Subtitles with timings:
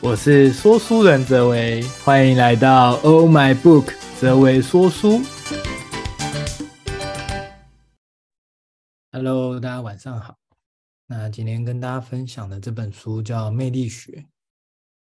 [0.00, 5.20] 我是说书人哲维，欢迎来到 Oh My Book 哲维说书。
[9.10, 10.36] Hello，大家晚上好。
[11.08, 14.12] 那今天跟大家分享的这本书叫《魅力学》。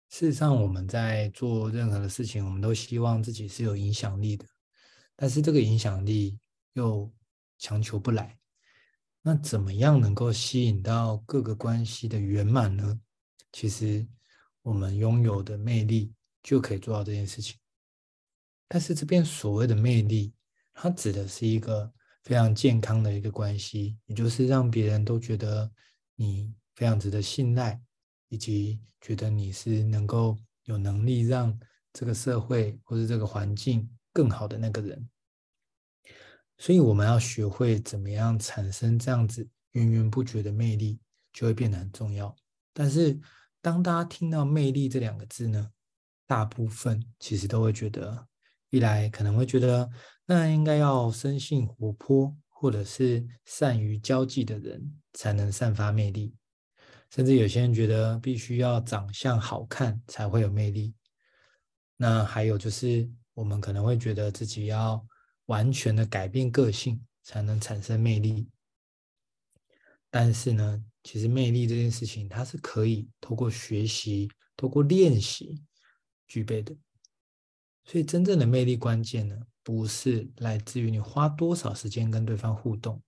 [0.08, 4.46] 事实上，我们在做任何的事情，我们都希望自己是有影响力的，
[5.18, 6.40] 但是这个影响力
[6.74, 7.12] 又
[7.58, 8.38] 强求不来。
[9.22, 12.98] 那怎么样能够吸引到各个关系的圆满呢？
[13.52, 14.08] 其实
[14.62, 16.14] 我们拥有的魅力
[16.44, 17.58] 就可以做到这件事情。
[18.68, 20.34] 但是这边所谓的魅力，
[20.74, 21.92] 它指的是一个
[22.24, 25.72] 非常健康的一个关系，也就是让别人都觉得
[26.16, 27.82] 你非常值得信赖，
[28.28, 31.58] 以及觉得你是能够有能力让
[31.92, 35.10] 这个社会或者这个环境更好的那个人。
[36.58, 41.00] 所以我们要学会怎么样产生这样子源源不绝的魅力，
[41.34, 42.36] 就会变得很重要。
[42.74, 43.20] 但是
[43.62, 45.72] 当大家听到“魅力”这两个字呢，
[46.26, 48.28] 大部分其实都会觉得，
[48.70, 49.90] 一来可能会觉得
[50.26, 56.36] 那应该要生性活泼，或者是善于交际的人才能散发魅力，
[57.10, 60.94] 甚至有些人觉得必须要长相好看才会有魅力。
[61.98, 65.06] 那还有就是，我们可能会觉得自己要。
[65.50, 68.48] 完全的改变个性才能产生魅力，
[70.12, 75.60] 但是呢，其实魅力这件事情它是可以透过学习、透过练习
[76.28, 76.76] 具备的。
[77.84, 83.02] 所以，真正的魅力关键呢，不是来自于你花多少时间跟对方互动，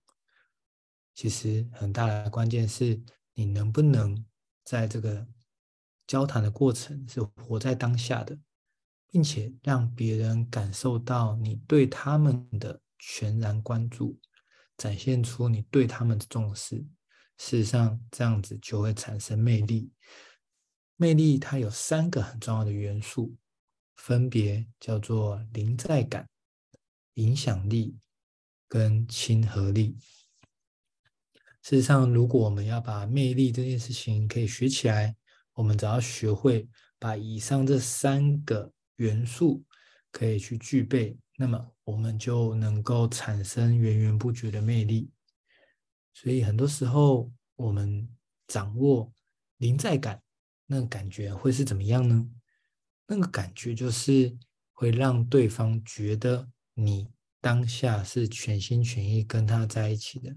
[1.14, 3.00] 其实很大的关键是
[3.34, 4.26] 你能不能
[4.64, 5.24] 在这个
[6.04, 8.36] 交谈的过程是活在当下的。
[9.12, 14.18] 并且让别人感受到你对他们的全然关注，
[14.78, 16.82] 展现出你对他们的重视。
[17.44, 19.90] 事实上，这样子就会产生魅力。
[20.94, 23.34] 魅力它有三个很重要的元素，
[23.96, 26.28] 分别叫做临在感、
[27.14, 27.98] 影响力
[28.68, 29.98] 跟亲和力。
[31.62, 35.16] 事实上，如果我们要把魅力这件事情可以学起来，
[35.54, 36.68] 我们只要学会
[37.00, 38.72] 把以上这三个。
[38.96, 39.64] 元素
[40.12, 45.10] 可以去具备，那么我们就能够产生源源不绝的魅力。
[46.12, 48.08] 所以很多时候，我们
[48.46, 49.12] 掌握
[49.58, 50.22] 临在感，
[50.66, 52.28] 那个感觉会是怎么样呢？
[53.06, 54.36] 那个感觉就是
[54.72, 60.34] 会让对方觉得你当下是全心全意跟他在一起的。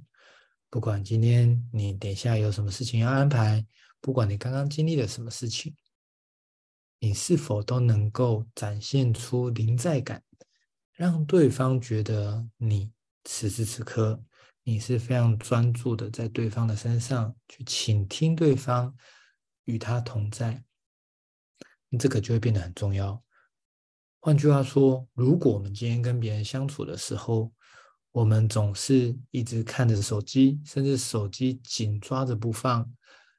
[0.70, 3.66] 不管今天你等一下有什么事情要安排，
[4.02, 5.76] 不管你刚刚经历了什么事情。
[6.98, 10.24] 你是否都能够展现出临在感，
[10.94, 12.92] 让对方觉得你
[13.26, 14.24] 此时此刻
[14.66, 18.94] 你是非常专注的在对方的身上去倾听对方，
[19.64, 20.62] 与他同在，
[21.98, 23.24] 这个就会变得很重要。
[24.20, 27.54] 换句话说，如果我们今天跟别人相处的时候，
[28.12, 32.92] 我们总是一直看着手机，甚至手机紧抓着不放，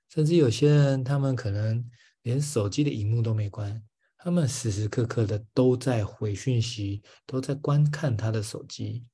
[0.08, 1.86] 甚至有些人他们可能。
[2.22, 3.80] 连手机的荧幕都没关，
[4.18, 9.06] 他们时时刻刻的都在回讯息，都在观看他的手机。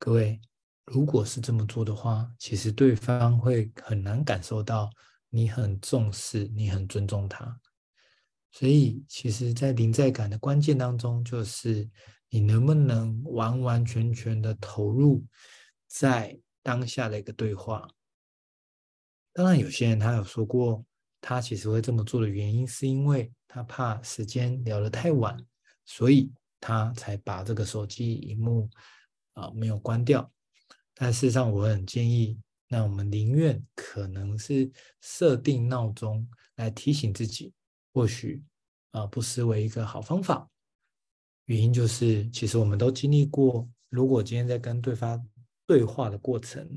[0.00, 0.40] 各位，
[0.86, 4.90] 如果是这么做的话，其实对方会很难感受到
[5.30, 7.60] 你很重视，你很尊重他。
[8.50, 11.88] 所以，其实，在临在感的关键当中，就是
[12.28, 15.24] 你能不能完完全全的投入
[15.86, 17.88] 在当下的一个对话。
[19.32, 20.84] 当然，有些人他有说过。
[21.24, 25.36] 他其实会这么做的原因，是因为他怕时间聊得太晚，
[25.84, 28.68] 所以他才把这个手机荧幕
[29.34, 30.28] 啊没有关掉。
[31.02, 34.70] 但事实上，我很建议，那我们宁愿可能是
[35.00, 36.24] 设定闹钟
[36.54, 37.52] 来提醒自己，
[37.92, 38.40] 或许
[38.92, 40.48] 啊不失为一个好方法。
[41.46, 45.20] 原因就是，其实我们都经历过，如果今天在跟对方
[45.66, 46.70] 对话的过程，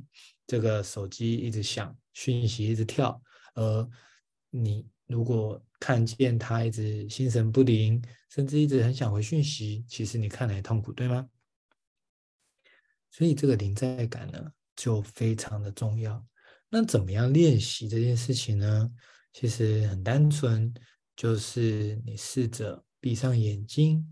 [0.47, 3.21] 这个手机一直响，讯息一直跳，
[3.53, 3.87] 而
[4.49, 8.01] 你如果看见他一直心神不宁，
[8.31, 11.29] 甚至一直很想回讯息，其实你看来痛苦，对吗？
[13.17, 16.21] 所以这个临在感呢，就非常的重要。
[16.67, 18.91] 那怎么样练习这件事情呢？
[19.31, 20.73] 其实很单纯，
[21.15, 24.05] 就是你试着闭上眼睛，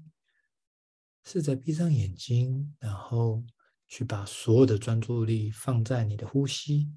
[1.26, 3.44] 试着闭上眼睛，然后
[3.90, 6.90] 去把所有的专注力放在你的呼吸。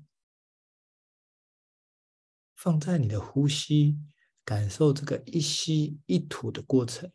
[2.54, 3.98] 放在你的呼吸，
[4.44, 7.10] 感受这个一吸一吐的过程。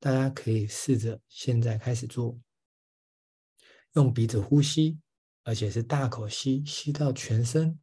[0.00, 2.40] 大家可以试着现在开始做，
[3.94, 5.00] 用鼻子呼吸，
[5.44, 7.78] 而且是大口吸，吸到全身，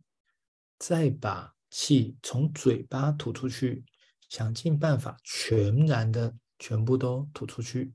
[0.78, 3.86] 再把气从嘴巴吐出去，
[4.30, 7.94] 想尽办法全然的全部都吐出去，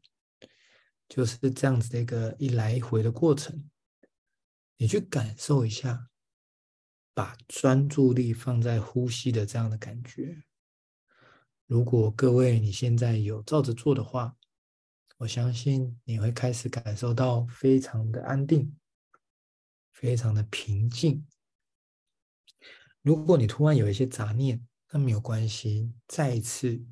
[1.09, 3.69] 就是这样子的一个一来一回的过程。
[4.79, 6.09] 你去感受一下，
[7.13, 10.43] 把专注力放在呼吸的这样的感觉。
[11.67, 14.37] 如果各位你现在有照着做的话，
[15.19, 18.77] 我相信你会开始感受到非常的安定，
[19.93, 21.27] 非常的平静。
[23.01, 26.85] 如果你突然有一些杂念，那没有关系，再一次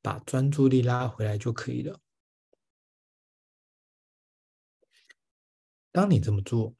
[0.00, 2.00] 把专注力拉回来就可以了。
[5.90, 6.74] 当你这么做，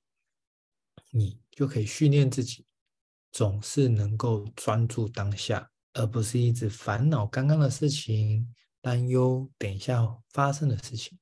[1.10, 2.64] 你就可以训练自己，
[3.30, 5.70] 总是能够专注当下。
[5.94, 11.18] 而不是一直烦恼刚刚的事情，担忧等一下发生的事情。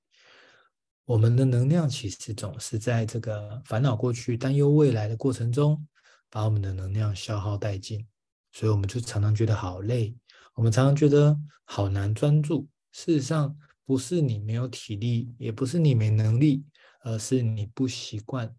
[1.05, 5.87] 我们的能量其实总是在这个烦恼过去、担忧未来的过程中，
[6.29, 8.05] 把我们的能量消耗殆尽。
[8.53, 10.17] 所以我们就常常觉得好累，
[10.55, 12.69] 我们常常觉得好难专注。
[12.93, 16.65] 事实上，不是你没有体力，也不是你没能力，
[17.03, 18.53] 而是你不习惯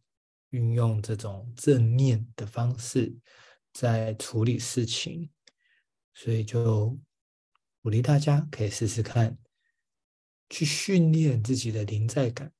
[0.52, 3.14] 运用这种正念的方式
[3.74, 5.30] 在处理事情。
[6.14, 6.98] 所以就
[7.82, 9.38] 鼓励大家可以试试看，
[10.50, 12.52] 去训练自己的临在感。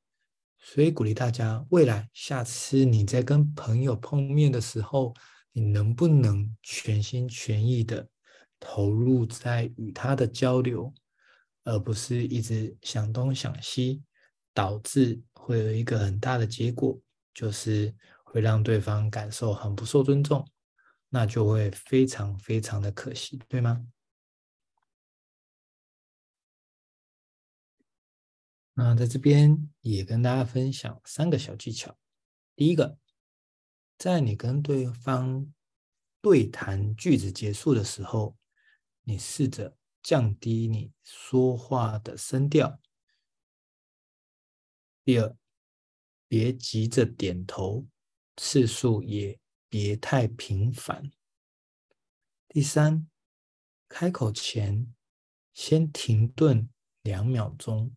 [0.58, 5.14] 所以鼓励大家，未来下次你在跟朋友碰面的时候，
[5.52, 8.08] 你能不能全心全意的
[8.60, 10.94] 投入在与他的交流，
[11.64, 14.04] 而不是一直想东想西，
[14.54, 17.00] 导致会有一个很大的结果，
[17.34, 17.94] 就是
[18.24, 20.48] 会让对方感受很不受尊重。
[21.10, 23.84] 那就会非常非常的可惜，对吗？
[28.74, 31.98] 那在这边也跟大家分享三个小技巧。
[32.56, 32.98] 第一个，
[33.98, 35.54] 在你跟对方
[36.22, 38.38] 对谈句子结束的时候，
[39.04, 42.80] 你试着降低你说话的声调。
[45.04, 45.36] 第二，
[46.28, 47.88] 别急着点头，
[48.38, 49.40] 次数也。
[49.74, 51.10] 别太频繁。
[52.50, 53.08] 第三，
[53.88, 54.94] 开口前
[55.54, 56.70] 先停顿
[57.04, 57.96] 两秒钟。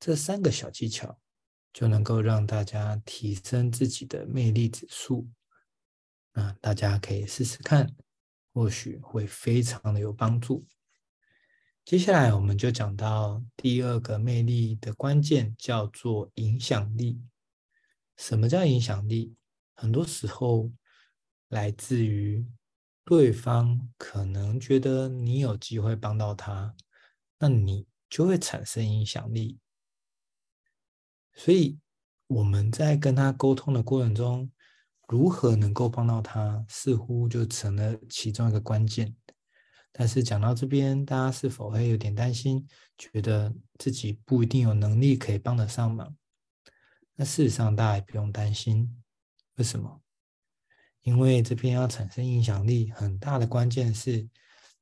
[0.00, 1.20] 这三个小技巧
[1.72, 5.28] 就能够让大家提升自己的魅力指数。
[6.32, 7.94] 那，大家可以试试看，
[8.54, 10.66] 或许会非常的有帮助。
[11.84, 17.20] 接下来我们就讲到第二个魅力的关键，叫做影响力。
[18.16, 19.34] 什么叫影响力？
[19.74, 20.70] 很多时候，
[21.48, 22.46] 来自于
[23.04, 26.74] 对方可能觉得你有机会帮到他，
[27.38, 29.58] 那你就会产生影响力。
[31.42, 31.78] 所以
[32.26, 34.52] 我们在跟他沟通的过程中，
[35.08, 39.16] 如何能够帮到他，似乎就成了其中一个关键。
[39.90, 46.14] 但是讲到这边，大家是否会有点担心，觉得自己不一定有能力可以帮得上忙？
[47.14, 49.02] 那事实上，大家也不用担心。
[49.54, 50.02] 为什么？
[51.00, 54.28] 因为这边要产生影响力，很大的关键是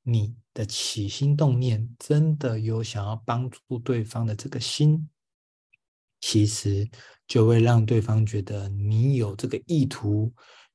[0.02, 5.08] 你的起心动念真的有想要帮助对方的这个心，
[6.20, 6.88] 其实
[7.26, 10.32] 就会让对方觉得你有这个意图，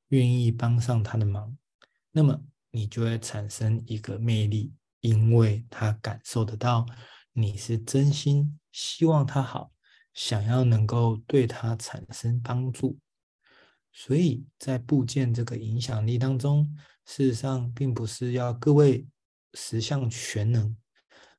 [0.10, 1.57] 愿意帮上他的忙，
[2.12, 2.40] 那么
[2.72, 6.86] 你就会产生一个魅力，因为他感受得到
[7.34, 9.72] 你是真心希望他好，
[10.13, 12.98] 想要能够对他产生帮助。
[13.91, 16.75] 所以在部件这个影响力当中，
[17.06, 19.06] 事实上并不是要各位
[19.53, 20.75] 十项全能，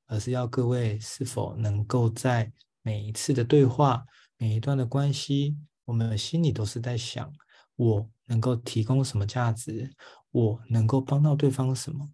[0.07, 2.53] 而是要各位是否能够在
[2.85, 4.05] 每一次的对话、
[4.37, 7.33] 每一段的关系，我们的心里都是在想：
[7.75, 9.93] 我能够提供什么价值？
[10.31, 12.11] 我能够帮到对方什么？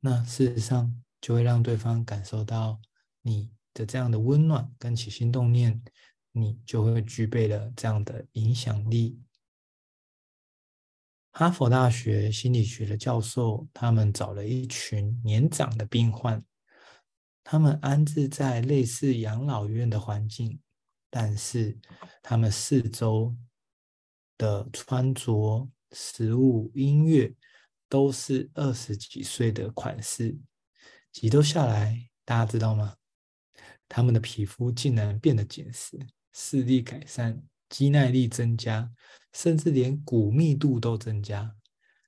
[0.00, 2.80] 那事实上就会让对方感受到
[3.22, 5.82] 你的这样的温暖跟起心动念。
[6.34, 9.20] 你就会具备了这样的影响力。
[11.30, 16.42] 哈佛大学心理学的教授，他们找了一群年长的病患，
[17.44, 20.60] 他们安置在类似养老院的环境，
[21.10, 21.78] 但是
[22.22, 23.36] 他们四周
[24.38, 27.34] 的穿着、食物、音乐
[27.88, 30.38] 都是二十几岁的款式。
[31.12, 32.96] 几周下来，大家知道吗？
[33.88, 35.98] 他们的皮肤竟然变得紧实。
[36.32, 38.90] 视力改善，肌耐力增加，
[39.34, 41.54] 甚至连骨密度都增加。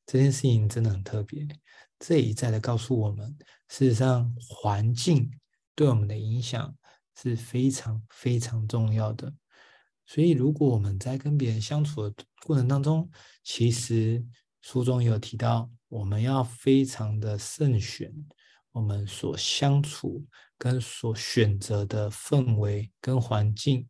[0.06, 1.46] 这件事情真的很特别。
[2.06, 3.34] 这一再的告诉我们，
[3.68, 5.30] 事实上环境
[5.74, 6.76] 对我们的影响
[7.16, 9.32] 是非常非常重要的。
[10.04, 13.10] 所以，如果我们在跟别人相处的过程当中，
[13.42, 14.22] 其实
[14.60, 18.12] 书中有提到，我们要非常的慎选
[18.72, 20.26] 我们所相处
[20.58, 23.88] 跟所选择的氛围跟环境，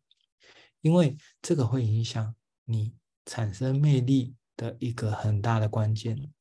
[0.79, 2.95] 因为这个会影响你
[3.25, 6.31] 产生魅力的一个很大的关键。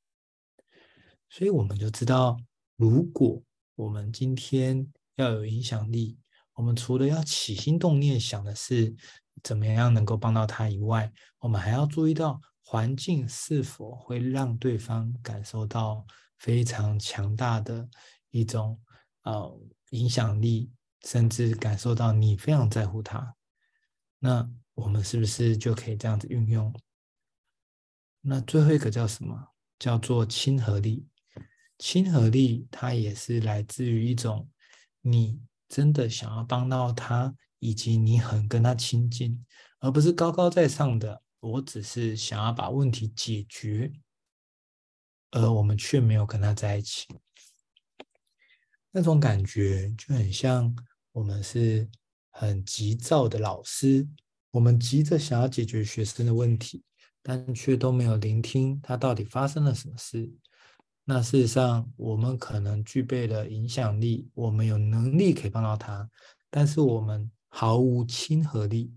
[1.36, 2.38] 所以我们就知道，
[2.76, 3.42] 如果
[3.74, 4.86] 我们今天
[5.16, 6.16] 要有影响力，
[6.52, 8.94] 我们除了要起心动念想的是
[9.42, 16.06] 怎么样能够帮到他以外，我们还要注意到环境是否会让对方感受到
[16.38, 17.88] 非常强大的
[18.30, 18.80] 一种
[19.24, 19.60] 呃
[19.90, 20.70] 影响力，
[21.02, 23.34] 甚至感受到你非常在乎他。
[24.20, 26.72] 那我们是不是就可以这样子运用？
[28.20, 29.48] 那最后一个叫什么？
[29.80, 31.08] 叫做亲和力。
[31.86, 34.48] 亲和力它也是来自于一种
[35.02, 35.38] 你。
[35.68, 39.44] 真的想要帮到他，以及你很跟他亲近，
[39.80, 41.20] 而不是高高在上的。
[41.40, 43.92] 我只是想要把问题解决，
[45.32, 47.08] 而我们却没有跟他在一起。
[48.92, 50.74] 那种感觉就很像
[51.10, 51.88] 我们是
[52.30, 54.06] 很急躁的老师，
[54.52, 56.82] 我们急着想要解决学生的问题，
[57.20, 60.32] 但却都没有聆听他到底发生了什么事。
[61.06, 66.08] 那事实上，我们可能具备了影响力，我们有能力可以帮到他，
[66.50, 68.90] 但是我们毫无亲和力，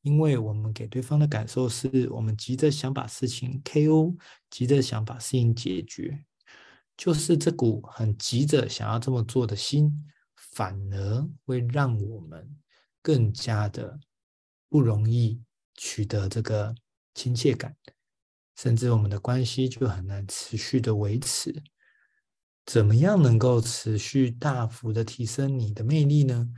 [0.00, 4.16] 因为我们给对方的感受是我们急着想把事情 KO，
[4.48, 6.24] 急着想把事情解决，
[6.96, 9.92] 就是这股很急着想要这么做的心，
[10.36, 12.56] 反而会让我们
[13.02, 14.00] 更加的
[14.70, 15.42] 不容易
[15.74, 16.74] 取得这个
[17.14, 17.76] 亲切感。
[18.56, 21.62] 甚至我们的关系就很难持续的维持。
[22.66, 26.48] 怎么样能够持续大幅的提升你的魅力呢？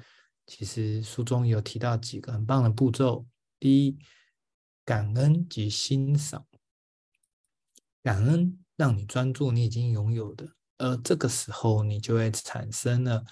[0.46, 3.26] 其实书中有提到几个很棒的步骤。
[3.58, 3.98] 第一，
[4.84, 6.46] 感恩及欣赏。
[8.02, 10.48] 感恩让你专注你已经拥有的，
[10.78, 13.24] 而这个时候你就会产生了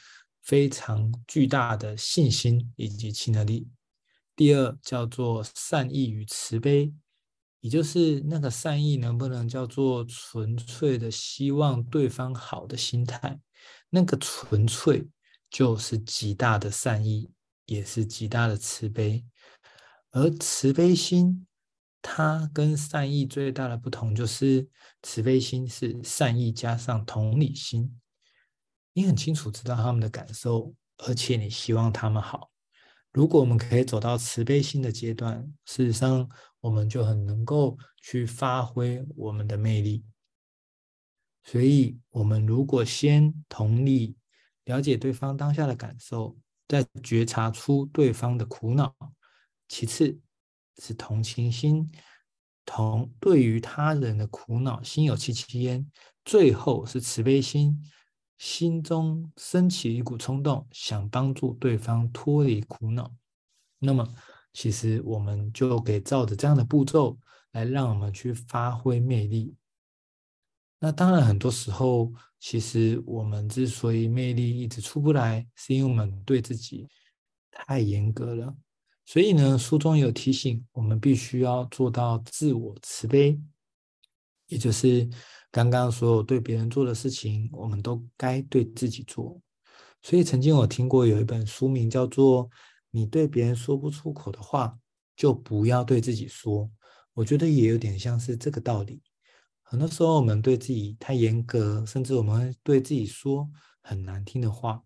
[0.43, 3.69] 非常巨大的信心以及亲和力。
[4.35, 6.93] 第二，叫做善意与慈悲。
[7.65, 13.41] 也就是那个善意能不能叫做纯粹的希望对方好的心态？
[13.89, 15.09] 那个纯粹
[15.49, 17.31] 就是极大的善意，
[17.65, 19.25] 也是极大的慈悲。
[20.11, 21.47] 而慈悲心，
[22.03, 24.69] 它跟善意最大的不同就是，
[25.01, 27.99] 慈悲心是善意加上同理心。
[28.93, 32.51] 你很清楚知道他们的感受，而且你希望他们好。
[33.15, 36.29] 如果我们可以走到慈悲心的阶段，事实上，
[36.59, 40.05] 我们就很能够去发挥我们的魅力。
[41.45, 44.17] 所以，我们如果先同理、
[44.65, 48.93] 了解对方当下的感受，再觉察出对方的苦恼；
[49.69, 50.19] 其次
[50.83, 51.89] 是同情心，
[52.65, 55.87] 同对于他人的苦恼心有戚戚焉；
[56.25, 57.81] 最后是慈悲心。
[58.39, 63.11] 心中升起一股冲动，想帮助对方脱离苦恼。
[63.79, 64.07] 那么，
[64.53, 67.17] 其实我们就可以照着这样的步骤
[67.53, 69.55] 来让我们去发挥魅力。
[70.81, 76.89] 那当然，很多时候，其实我们之所以魅力一直出不来，是因为我们对自己
[77.51, 78.55] 太严格了。
[79.07, 83.41] 所以呢，书中有提醒，我们必须要做到自我慈悲，
[84.49, 85.09] 也就是。
[85.55, 89.41] 刚刚所有对别人做的事情，我们都该对自己做。
[90.03, 92.49] 所以曾经我听过有一本书名叫做
[92.91, 94.77] 《你对别人说不出口的话，
[95.15, 96.63] 就不要对自己说》。
[97.13, 99.01] 我觉得也有点像是这个道理。
[99.63, 103.49] 很多时候我们对自己太严格，甚至我们会对自己说
[103.81, 104.83] 很难听的话，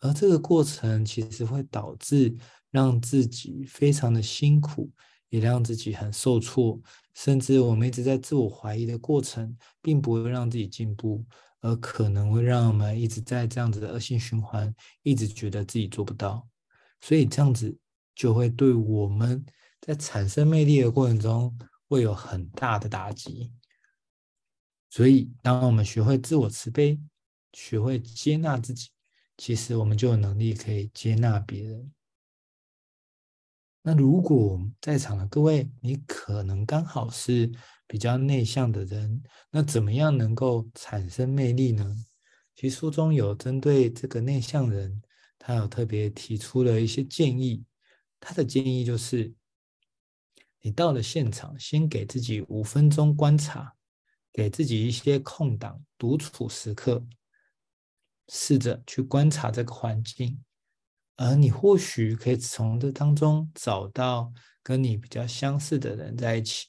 [0.00, 2.34] 而这个过程其实会导致
[2.70, 4.90] 让自己非常的辛苦。
[5.28, 6.80] 也让自己很受挫，
[7.14, 11.24] 甚至我们一直在自我怀疑的过程，并不会让自己进步，
[11.60, 16.46] 而可能会让我们一直在这样子的恶性循环，一直觉得自己做不到，
[17.00, 17.76] 所以这样子
[18.14, 19.44] 就会对我们
[19.80, 21.56] 在产生魅力的过程中
[21.88, 23.52] 会有很大的打击。
[24.88, 26.98] 所以，当我们学会自我慈悲，
[27.52, 28.88] 学会接纳自己，
[29.36, 31.92] 其实我们就有能力可以接纳别人。
[33.88, 37.48] 那如果在场的各位，你可能刚好是
[37.86, 41.96] 比较内向的人，那怎么样能够产生魅力呢？
[42.56, 45.00] 其实书中有针对这个内向人，
[45.38, 47.64] 他有特别提出了一些建议。
[48.18, 49.32] 他的建议就是，
[50.62, 53.76] 你到了现场，先给自己五分钟观察，
[54.32, 57.06] 给自己一些空档独处时刻，
[58.26, 60.42] 试着去观察这个环境。
[61.16, 64.32] 而你或许可以从这当中找到
[64.62, 66.66] 跟你比较相似的人在一起。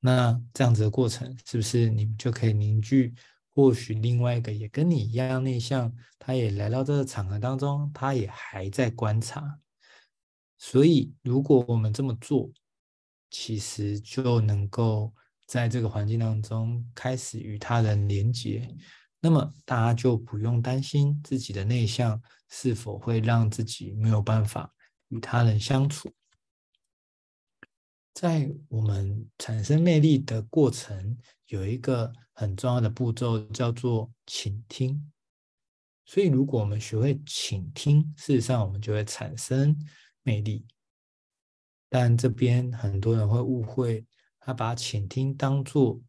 [0.00, 3.14] 那这样子的过程，是不是你们就可以凝聚？
[3.52, 9.58] 或许另外一个也跟你一样内向，他也来到这个场合当中，他也还在观察。
[10.56, 12.50] 所以，如果我们这么做，
[13.28, 15.12] 其实就能够
[15.46, 18.74] 在这个环境当中开始与他人连接。
[19.20, 24.74] 那么，大家就不用担心自己的内向是否会让自己没有办法
[25.08, 26.10] 与他人相处。
[28.14, 35.12] 在我们产生魅力的过程，有一个很重要的步骤叫做倾听。
[36.04, 39.76] 所以，如果我们学会倾听，事实上我们就会产生
[40.22, 40.66] 魅力。
[41.88, 44.04] 但这边很多人会误会，
[44.40, 46.00] 他把倾听当作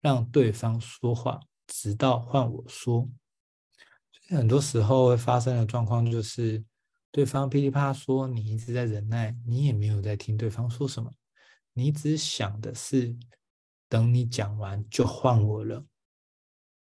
[0.00, 3.08] 让对方说话，直到换我说。
[4.30, 6.62] 很多时候会发生的状况就是，
[7.12, 11.10] 对方噼里啪啦说，你一直在忍耐，你也没有在听对方说什么。
[11.72, 13.16] 你只想的是
[13.88, 15.84] 等你讲完就换我了，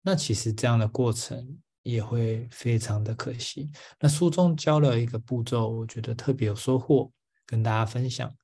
[0.02, 3.72] 那其实这样的过程也会非常的可惜。
[4.00, 7.12] 那书中教了一个步骤，我觉得特别有收获，
[7.46, 8.36] 跟大家分享。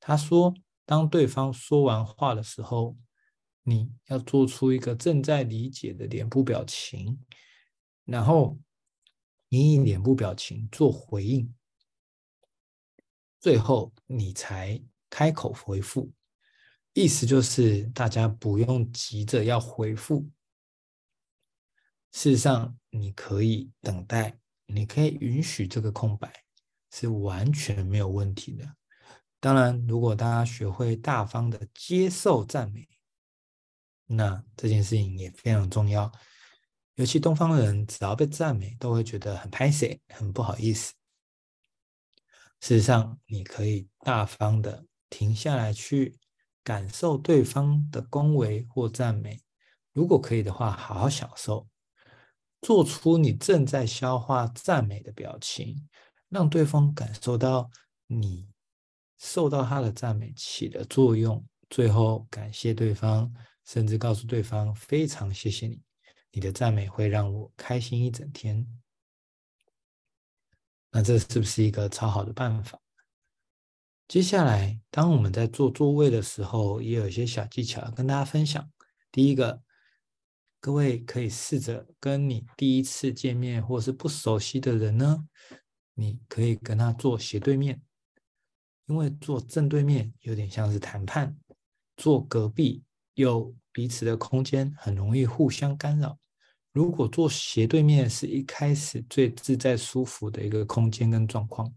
[0.00, 0.54] 他说，
[0.86, 2.96] 当对方说完话的时候，
[3.66, 7.18] 你要做出一个正在理解的脸部表情，
[8.04, 8.58] 然后
[9.48, 11.54] 你以脸部表情做回应，
[13.40, 14.82] 最后你才。
[15.08, 16.12] 开口回复，
[16.92, 20.28] 意思就是大家不用急着要回复。
[22.12, 26.30] 事实上，你可以等待，你可以允许这个空白，
[26.90, 28.76] 是完全没有问题的。
[29.40, 32.86] 当然，如果大家学会大方的接受赞美，
[34.06, 36.10] 那这件事情也非常重要。
[36.94, 40.94] 尤其东方人，只要被赞美，都会觉得很拍谢，很不好意思。
[42.60, 44.84] 事实上，你可以大方的。
[45.08, 46.18] 停下来，去
[46.64, 49.40] 感受对方的恭维或赞美。
[49.92, 51.68] 如果可以的话，好好享受，
[52.60, 55.88] 做出你正在消化赞美的表情，
[56.28, 57.70] 让对方感受到
[58.08, 58.48] 你
[59.16, 61.46] 受到他的赞美起了作用。
[61.70, 63.32] 最后感谢对方，
[63.66, 65.82] 甚至告诉对方非常谢谢你，
[66.30, 68.66] 你的赞美会让我开心一整天。
[70.90, 72.80] 那这是不是一个超好的办法？
[74.08, 78.70] 接下来，当我们在做座位的时候，也有一些小技巧要跟大家分享。
[79.10, 79.60] 第一个，
[80.60, 85.26] 各位可以试着跟你第一次见面或是不熟悉的人呢，
[85.94, 87.82] 你可以跟他坐斜对面，
[88.86, 91.36] 因为坐正对面有点像是谈判，
[91.96, 92.84] 坐隔壁
[93.16, 96.16] 有彼此的空间，很容易互相干扰。
[96.72, 101.74] 如果坐斜对面是一开始最自在舒服的一个空间跟状况。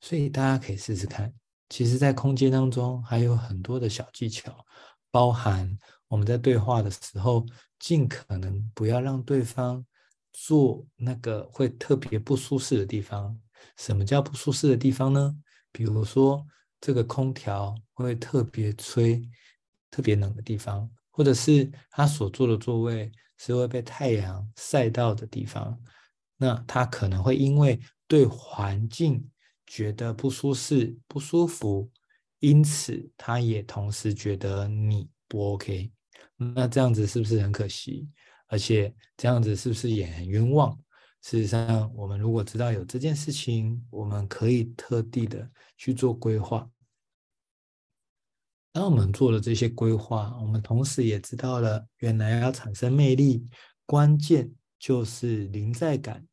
[0.00, 1.32] 所以大家可以试试看，
[1.68, 4.64] 其实，在空间当中还有很多的小技巧，
[5.10, 7.44] 包含我们在对话的时候，
[7.78, 9.84] 尽可能不要让对方
[10.32, 13.38] 坐那个会特别不舒适的地方。
[13.76, 15.36] 什么叫不舒适的地方呢？
[15.72, 16.46] 比如说，
[16.80, 19.20] 这个空调会特别吹，
[19.90, 25.78] 特别冷的地方，或者是他所坐的座位是会被太阳晒到的地方，
[26.36, 29.28] 那他可能会因为对环境。
[29.70, 31.90] 觉得不舒适、不舒服，
[32.38, 35.92] 因此他也同时觉得你不 OK，
[36.38, 38.08] 那这样子是不是很可惜？
[38.46, 40.74] 而且这样子是不是也很冤枉？
[41.20, 45.46] 事实上，我们如果知道有这件事情，我们可以特地的
[45.76, 46.66] 去做规划。
[48.78, 53.44] 当我们做了这些规划，我们同时也知道了，原来要产生魅力，
[53.84, 56.24] 关键就是临在感、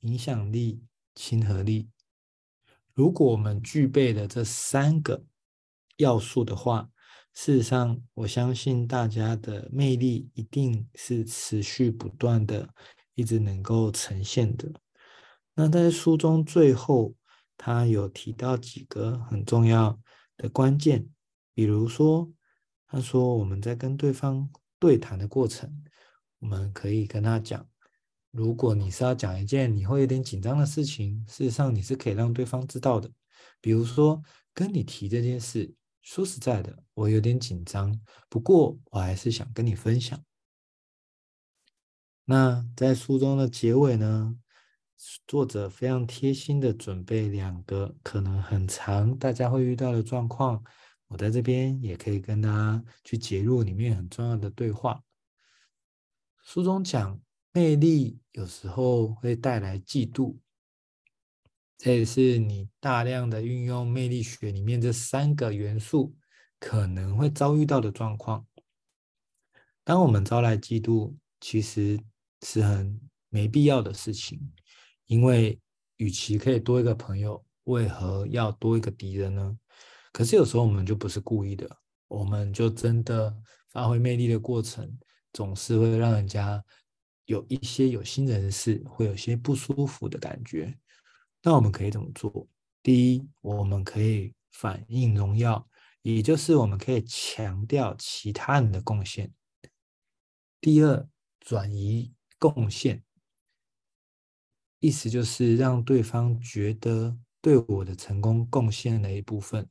[0.00, 0.82] 影响力、
[1.14, 1.88] 亲和力。
[2.92, 5.24] 如果我们具备了这三个
[5.98, 6.90] 要素的话，
[7.34, 12.68] 事实上，我相信大家的魅力一定是持续不断的，
[13.14, 14.68] 一直能够呈现的。
[15.54, 17.14] 那在书中最后，
[17.56, 19.96] 他有提到几个很重要
[20.36, 21.08] 的关键，
[21.54, 22.30] 比如说，
[22.86, 25.84] 他说我们在跟对方对谈的过程，
[26.38, 27.66] 我们可以跟他讲。
[28.30, 33.10] 如果你是要讲一件你会有点紧张的事情，事实上你是可以让对方知道的。
[33.60, 34.22] 比如说，
[34.54, 40.18] 跟你提这件事，说实在的，我有点紧张，不过我还是想跟你分享。
[42.24, 44.34] 那在书中的结尾呢，
[45.26, 50.64] 作者非常贴心的准备两个可能很长大家会遇到的状况，
[51.12, 55.02] 我在这边也可以跟大家去揭露里面很重要的对话。
[56.42, 57.20] 书中讲。
[57.54, 60.38] 魅力有时候会带来嫉妒，
[61.76, 66.16] 这也是你大量的运用魅力学里面这三个元素
[66.58, 68.46] 可能会遭遇到的状况。
[69.84, 72.00] 当我们招来嫉妒，其实
[72.40, 72.98] 是很
[73.28, 74.40] 没必要的事情，
[75.04, 75.60] 因为
[75.98, 79.58] 与其可以多一个朋友，为何要多一个敌人呢？
[80.12, 83.34] 可是有时候我们就不是故意的，我们就真的
[83.70, 84.98] 发挥魅力的过程，
[85.32, 86.62] 总是会让人家
[87.24, 90.78] 有一些有心人士会有些不舒服的感觉。
[91.42, 92.46] 那我们可以怎么做？
[92.82, 95.66] 第一，我们可以反映荣耀，
[96.02, 99.32] 也就是我们可以强调其他人的贡献。
[100.60, 101.08] 第二，
[101.40, 103.02] 转移贡献，
[104.80, 109.68] 意思就是让对方觉得对我的成功贡献了一部分。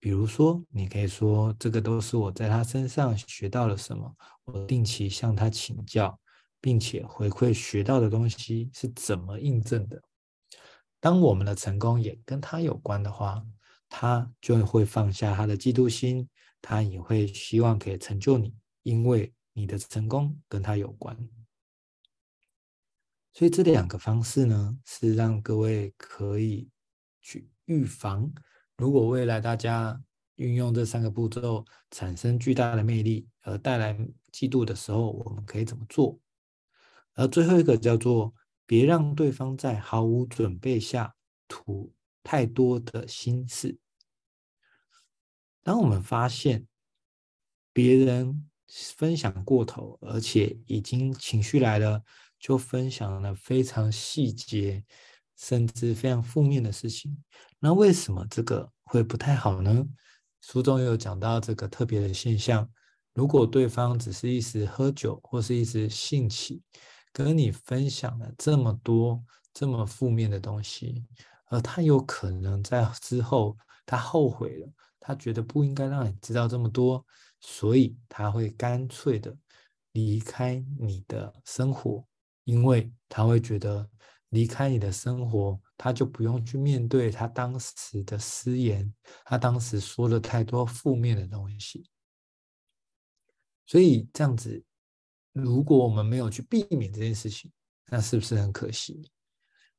[0.00, 6.18] 比如说，你可以说这个都是我在他身上学到了什么，我定期向他请教，
[6.60, 10.02] 并且回馈学到的东西是怎么印证的。
[10.98, 13.44] 当我们的成功也跟他有关的话，
[13.88, 16.28] 他就会放下他的嫉妒心，
[16.60, 19.32] 他也会希望可以成就你，因为。
[19.52, 21.28] 你的成功跟他有关，
[23.32, 26.70] 所以这两个方式呢，是让各位可以
[27.20, 28.32] 去预防。
[28.80, 30.02] 如果未来大家
[30.36, 33.92] 运用这三个步骤产生巨大的魅力而带来
[34.32, 36.18] 嫉妒的时候，我们可以怎么做？
[37.12, 41.14] 而最后一个叫做别让对方在毫无准备下
[41.46, 43.76] 吐太多的心事。
[45.62, 46.66] 当我们发现
[47.74, 48.48] 别人
[48.96, 52.02] 分享过头，而且已经情绪来了，
[52.38, 54.82] 就分享了非常细节，
[55.36, 57.22] 甚至非常负面的事情。
[57.60, 59.86] 那为什么这个会不太好呢？
[60.40, 62.66] 书中有讲到这个特别的现象：
[63.12, 66.62] 如果对方只是一时喝酒或是一时兴起，
[67.12, 71.04] 跟你分享了这么多这么负面的东西，
[71.48, 74.68] 而他有可能在之后他后悔了，
[74.98, 77.04] 他觉得不应该让你知道这么多。
[77.42, 79.34] 所以他会干脆的
[79.92, 82.04] 离开你的生活，
[82.44, 83.88] 因为他会觉得
[84.28, 88.92] 离开你的生活，他就不用去面对他当时的失言，
[89.24, 91.88] 他当时说了太多负面的东西。
[93.64, 94.62] 所以这样子，
[95.32, 97.50] 如果我们没有去避免这件事情，
[97.86, 99.10] 那是不是很可惜？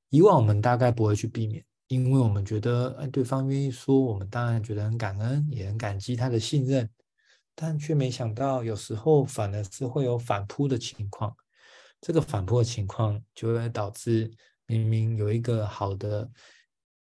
[0.10, 6.90] 以往我们大概不会去避免，因为我们觉得，哎，对方愿意说，我们当然觉得很感恩，也很感激他的信任。
[7.54, 11.36] 但却没想到，有时候反而是会有反扑的情况。
[12.00, 14.32] 这个反扑的情况就会导致
[14.80, 16.30] 明明有一个好的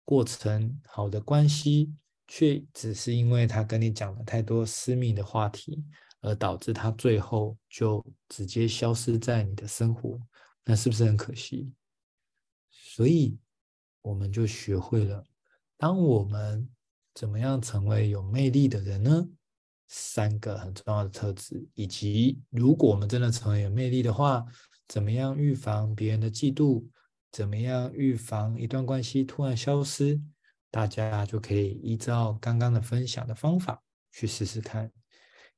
[0.05, 1.93] 过程、好的关系，
[2.27, 5.85] 却只是因为他跟你讲了太多私密的话题，
[6.21, 10.19] 而导致他最后就直接消失在你的生活。
[10.65, 11.73] 那是不是很可惜？
[12.71, 13.39] 所以
[14.03, 15.25] 我们就学会了，
[15.77, 16.69] 当我们
[17.15, 19.29] 怎么样成为有魅力的人呢？
[19.89, 24.45] 三个很重要的特质，以及如果我们真的成为有魅力的话，
[24.87, 26.85] 怎么样预防别人的嫉妒？
[27.31, 30.21] 怎么样预防一段关系突然消失？
[30.71, 34.91] 大家就可以依照刚刚的分享的方法去试试看。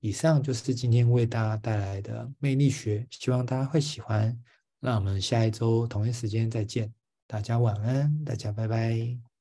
[0.01, 4.37] 以上就是今天为大家带来的魅力学，希望大家会喜欢。
[4.81, 6.93] 那我们下一周同一时间再见，
[7.27, 9.32] 大家晚安，大家拜拜。